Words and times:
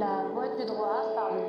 la 0.00 0.24
voie 0.32 0.48
du 0.56 0.64
droit 0.64 1.12
par 1.14 1.30
le. 1.34 1.40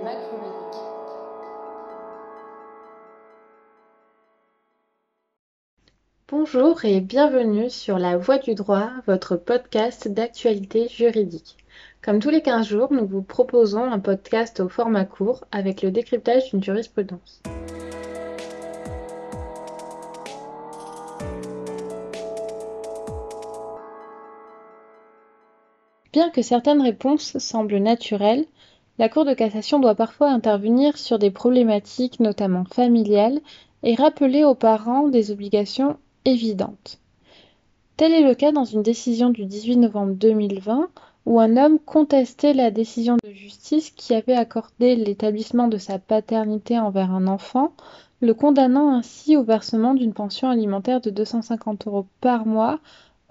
Bonjour 6.28 6.84
et 6.84 7.00
bienvenue 7.00 7.70
sur 7.70 7.98
La 7.98 8.18
Voie 8.18 8.40
du 8.40 8.54
droit, 8.54 8.90
votre 9.08 9.38
podcast 9.38 10.10
d'actualité 10.10 10.90
juridique. 10.90 11.56
Comme 12.02 12.20
tous 12.20 12.30
les 12.30 12.42
15 12.42 12.68
jours, 12.68 12.92
nous 12.92 13.06
vous 13.06 13.22
proposons 13.22 13.84
un 13.84 14.00
podcast 14.00 14.60
au 14.60 14.68
format 14.68 15.06
court 15.06 15.46
avec 15.54 15.82
le 15.82 15.92
décryptage 15.92 16.50
d'une 16.50 16.64
jurisprudence. 16.64 17.42
Bien 26.14 26.30
que 26.30 26.42
certaines 26.42 26.82
réponses 26.82 27.38
semblent 27.38 27.78
naturelles, 27.78 28.46
la 28.98 29.08
Cour 29.08 29.24
de 29.24 29.34
cassation 29.34 29.80
doit 29.80 29.96
parfois 29.96 30.30
intervenir 30.30 30.98
sur 30.98 31.18
des 31.18 31.32
problématiques 31.32 32.20
notamment 32.20 32.66
familiales 32.66 33.40
et 33.84 33.96
rappeler 33.96 34.44
aux 34.44 34.56
parents 34.56 35.08
des 35.08 35.32
obligations 35.32 35.98
évidentes. 36.26 37.00
Tel 37.96 38.14
est 38.14 38.28
le 38.28 38.36
cas 38.36 38.52
dans 38.52 38.66
une 38.66 38.84
décision 38.84 39.30
du 39.30 39.46
18 39.46 39.78
novembre 39.78 40.14
2020 40.14 40.90
où 41.26 41.40
un 41.40 41.56
homme 41.56 41.80
contestait 41.80 42.54
la 42.54 42.72
décision 42.72 43.18
de 43.24 43.32
justice 43.32 43.92
qui 43.92 44.14
avait 44.14 44.36
accordé 44.36 44.96
l'établissement 44.96 45.68
de 45.68 45.78
sa 45.78 46.00
paternité 46.00 46.80
envers 46.80 47.12
un 47.12 47.28
enfant, 47.28 47.74
le 48.22 48.34
condamnant 48.34 48.94
ainsi 48.94 49.38
au 49.38 49.44
versement 49.44 49.94
d'une 49.94 50.14
pension 50.14 50.50
alimentaire 50.50 51.00
de 51.00 51.10
250 51.10 51.88
euros 51.88 52.08
par 52.22 52.46
mois 52.46 52.80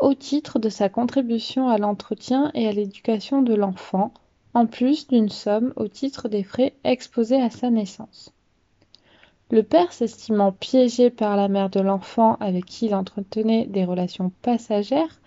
au 0.00 0.14
titre 0.14 0.58
de 0.58 0.68
sa 0.68 0.88
contribution 0.88 1.68
à 1.68 1.78
l'entretien 1.78 2.50
et 2.54 2.66
à 2.66 2.72
l'éducation 2.72 3.42
de 3.42 3.54
l'enfant, 3.54 4.12
en 4.54 4.66
plus 4.66 5.06
d'une 5.08 5.28
somme 5.28 5.72
au 5.76 5.88
titre 5.88 6.28
des 6.28 6.42
frais 6.42 6.74
exposés 6.84 7.40
à 7.40 7.50
sa 7.50 7.70
naissance. 7.70 8.32
Le 9.50 9.62
père, 9.62 9.92
s'estimant 9.92 10.52
piégé 10.52 11.10
par 11.10 11.36
la 11.36 11.48
mère 11.48 11.70
de 11.70 11.80
l'enfant 11.80 12.36
avec 12.40 12.64
qui 12.64 12.86
il 12.86 12.94
entretenait 12.94 13.66
des 13.66 13.84
relations 13.84 14.30
passagères, 14.42 15.20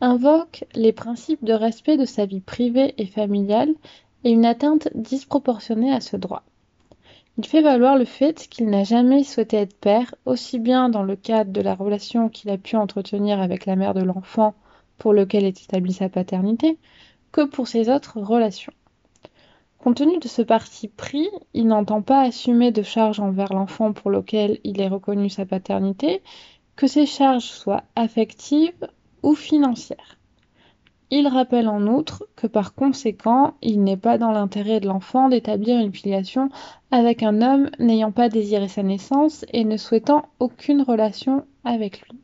invoque 0.00 0.64
les 0.74 0.92
principes 0.92 1.44
de 1.44 1.52
respect 1.52 1.96
de 1.96 2.04
sa 2.04 2.26
vie 2.26 2.40
privée 2.40 2.94
et 2.98 3.06
familiale 3.06 3.72
et 4.24 4.30
une 4.30 4.44
atteinte 4.44 4.88
disproportionnée 4.94 5.92
à 5.92 6.00
ce 6.00 6.16
droit. 6.16 6.42
Il 7.38 7.46
fait 7.46 7.62
valoir 7.62 7.96
le 7.96 8.04
fait 8.04 8.48
qu'il 8.48 8.68
n'a 8.68 8.82
jamais 8.82 9.22
souhaité 9.22 9.58
être 9.58 9.78
père, 9.78 10.12
aussi 10.26 10.58
bien 10.58 10.88
dans 10.88 11.04
le 11.04 11.14
cadre 11.14 11.52
de 11.52 11.60
la 11.60 11.76
relation 11.76 12.28
qu'il 12.28 12.50
a 12.50 12.58
pu 12.58 12.74
entretenir 12.74 13.40
avec 13.40 13.64
la 13.64 13.76
mère 13.76 13.94
de 13.94 14.02
l'enfant 14.02 14.56
pour 14.98 15.12
lequel 15.12 15.44
est 15.44 15.62
établie 15.62 15.92
sa 15.92 16.08
paternité, 16.08 16.78
que 17.30 17.44
pour 17.44 17.68
ses 17.68 17.90
autres 17.90 18.18
relations. 18.18 18.72
Compte 19.78 19.98
tenu 19.98 20.18
de 20.18 20.26
ce 20.26 20.42
parti 20.42 20.88
pris, 20.88 21.28
il 21.54 21.68
n'entend 21.68 22.02
pas 22.02 22.22
assumer 22.22 22.72
de 22.72 22.82
charges 22.82 23.20
envers 23.20 23.52
l'enfant 23.52 23.92
pour 23.92 24.10
lequel 24.10 24.58
il 24.64 24.80
est 24.80 24.88
reconnu 24.88 25.30
sa 25.30 25.46
paternité, 25.46 26.22
que 26.74 26.88
ces 26.88 27.06
charges 27.06 27.44
soient 27.44 27.84
affectives 27.94 28.88
ou 29.22 29.36
financières. 29.36 30.17
Il 31.10 31.26
rappelle 31.26 31.68
en 31.68 31.86
outre 31.86 32.28
que 32.36 32.46
par 32.46 32.74
conséquent, 32.74 33.54
il 33.62 33.82
n'est 33.82 33.96
pas 33.96 34.18
dans 34.18 34.30
l'intérêt 34.30 34.78
de 34.78 34.88
l'enfant 34.88 35.30
d'établir 35.30 35.78
une 35.78 35.92
filiation 35.92 36.50
avec 36.90 37.22
un 37.22 37.40
homme 37.40 37.70
n'ayant 37.78 38.12
pas 38.12 38.28
désiré 38.28 38.68
sa 38.68 38.82
naissance 38.82 39.46
et 39.52 39.64
ne 39.64 39.78
souhaitant 39.78 40.26
aucune 40.38 40.82
relation 40.82 41.46
avec 41.64 42.02
lui. 42.02 42.18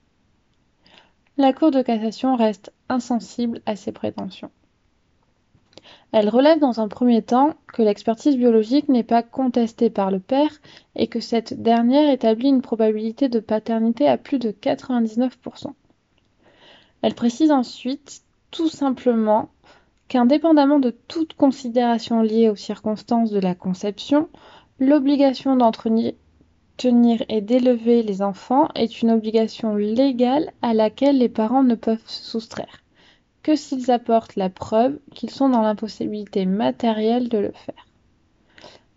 La 1.39 1.55
Cour 1.55 1.71
de 1.71 1.81
cassation 1.81 2.37
reste 2.37 2.73
insensible 2.91 3.63
à 3.65 3.75
ces 3.75 3.91
prétentions. 3.91 4.51
Elle 6.13 6.29
relève 6.29 6.61
dans 6.61 6.81
un 6.81 6.89
premier 6.89 7.23
temps 7.23 7.55
que 7.67 7.83
l'expertise 7.83 8.37
biologique 8.37 8.89
n'est 8.89 9.03
pas 9.03 9.23
contestée 9.23 9.91
par 9.91 10.11
le 10.11 10.21
père 10.21 10.61
et 10.95 11.09
que 11.09 11.21
cette 11.21 11.61
dernière 11.63 12.11
établit 12.11 12.49
une 12.49 12.63
probabilité 12.63 13.29
de 13.29 13.41
paternité 13.41 14.07
à 14.09 14.19
plus 14.19 14.39
de 14.39 14.51
99%. 14.51 15.73
Elle 17.03 17.15
précise 17.15 17.51
ensuite 17.51 18.24
tout 18.55 18.69
simplement 18.69 19.49
qu'indépendamment 20.07 20.79
de 20.79 20.91
toute 21.09 21.35
considération 21.35 22.23
liée 22.23 22.49
aux 22.49 22.57
circonstances 22.57 23.33
de 23.33 23.41
la 23.41 23.57
conception, 23.57 24.29
l'obligation 24.79 25.57
d'entretenir 25.57 26.15
et 27.29 27.41
d'élever 27.41 28.05
les 28.05 28.23
enfants 28.23 28.69
est 28.77 29.03
une 29.03 29.11
obligation 29.11 29.75
légale 29.75 30.53
à 30.63 30.73
laquelle 30.73 31.19
les 31.19 31.29
parents 31.29 31.65
ne 31.65 31.75
peuvent 31.75 32.07
se 32.07 32.23
soustraire 32.23 32.85
que 33.43 33.57
s'ils 33.57 33.91
apportent 33.91 34.37
la 34.37 34.51
preuve 34.51 34.99
qu'ils 35.13 35.31
sont 35.31 35.49
dans 35.49 35.63
l'impossibilité 35.63 36.47
matérielle 36.47 37.29
de 37.29 37.39
le 37.39 37.53
faire. 37.53 37.87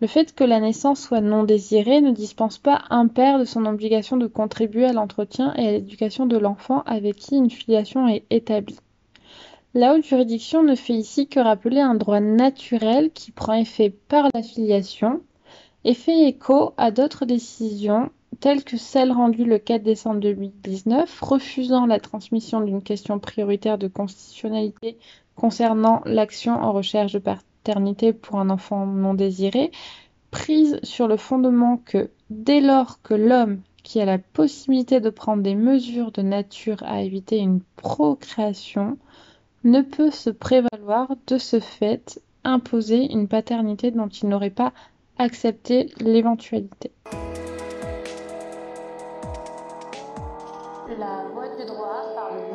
Le 0.00 0.06
fait 0.06 0.36
que 0.36 0.44
la 0.44 0.60
naissance 0.60 1.00
soit 1.00 1.20
non 1.20 1.42
désirée 1.42 2.00
ne 2.00 2.12
dispense 2.12 2.58
pas 2.58 2.84
un 2.90 3.08
père 3.08 3.40
de 3.40 3.44
son 3.44 3.66
obligation 3.66 4.16
de 4.16 4.28
contribuer 4.28 4.86
à 4.86 4.92
l'entretien 4.92 5.52
et 5.56 5.66
à 5.66 5.72
l'éducation 5.72 6.26
de 6.26 6.38
l'enfant 6.38 6.82
avec 6.86 7.16
qui 7.16 7.34
une 7.36 7.50
filiation 7.50 8.06
est 8.06 8.24
établie. 8.30 8.78
La 9.74 9.94
haute 9.94 10.04
juridiction 10.04 10.62
ne 10.62 10.74
fait 10.74 10.94
ici 10.94 11.28
que 11.28 11.40
rappeler 11.40 11.80
un 11.80 11.94
droit 11.94 12.20
naturel 12.20 13.10
qui 13.12 13.32
prend 13.32 13.52
effet 13.52 13.90
par 13.90 14.28
la 14.32 14.42
filiation 14.42 15.20
et 15.84 15.92
fait 15.92 16.26
écho 16.26 16.72
à 16.78 16.90
d'autres 16.90 17.26
décisions 17.26 18.10
telles 18.40 18.64
que 18.64 18.78
celle 18.78 19.12
rendue 19.12 19.44
le 19.44 19.58
4 19.58 19.82
décembre 19.82 20.20
2019 20.20 21.20
refusant 21.20 21.84
la 21.84 22.00
transmission 22.00 22.62
d'une 22.62 22.82
question 22.82 23.18
prioritaire 23.18 23.76
de 23.76 23.88
constitutionnalité 23.88 24.96
concernant 25.36 26.00
l'action 26.06 26.54
en 26.54 26.72
recherche 26.72 27.12
de 27.12 27.18
paternité 27.18 28.14
pour 28.14 28.40
un 28.40 28.48
enfant 28.48 28.86
non 28.86 29.12
désiré, 29.12 29.70
prise 30.30 30.80
sur 30.82 31.08
le 31.08 31.18
fondement 31.18 31.76
que 31.84 32.08
dès 32.30 32.62
lors 32.62 33.02
que 33.02 33.14
l'homme 33.14 33.60
qui 33.82 34.00
a 34.00 34.06
la 34.06 34.18
possibilité 34.18 35.00
de 35.00 35.10
prendre 35.10 35.42
des 35.42 35.54
mesures 35.54 36.10
de 36.10 36.22
nature 36.22 36.82
à 36.84 37.02
éviter 37.02 37.36
une 37.36 37.60
procréation 37.76 38.96
ne 39.70 39.82
peut 39.82 40.10
se 40.10 40.30
prévaloir 40.30 41.08
de 41.26 41.36
ce 41.36 41.60
fait 41.60 42.20
imposer 42.44 43.12
une 43.12 43.28
paternité 43.28 43.90
dont 43.90 44.08
il 44.08 44.28
n'aurait 44.28 44.50
pas 44.50 44.72
accepté 45.18 45.90
l'éventualité. 46.00 46.90
La 50.98 51.24
droit 51.66 52.14
par 52.14 52.34
le 52.34 52.52